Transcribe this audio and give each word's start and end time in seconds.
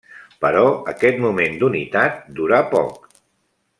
Però 0.45 0.61
aquest 0.93 1.21
moment 1.25 1.59
d'unitat 1.63 2.19
durà 2.41 2.63
poc. 2.73 3.11